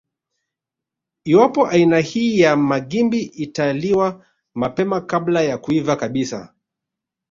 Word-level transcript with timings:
Iwapo 1.25 1.67
aina 1.67 1.97
hii 1.99 2.39
ya 2.39 2.55
magimbi 2.55 3.21
italiwa 3.21 4.25
mapema 4.53 5.01
kabla 5.01 5.41
ya 5.41 5.57
kuiva 5.57 5.95
kabisa 5.95 6.53